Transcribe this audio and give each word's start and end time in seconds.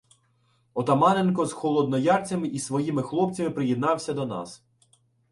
Отаманенко 0.73 1.45
з 1.45 1.53
холодноярцями 1.53 2.47
і 2.47 2.59
своїми 2.59 3.03
хлопцями 3.03 3.49
приєднався 3.49 4.13
до 4.13 4.25
нас. 4.25 4.63